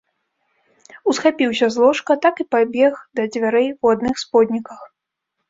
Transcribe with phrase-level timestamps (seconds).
[1.11, 4.79] Усхапіўся з ложка, так і пабег да дзвярэй у адных сподніках.